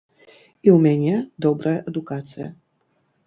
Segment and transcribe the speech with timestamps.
[0.65, 2.47] І ў мяне добрая адукацыя.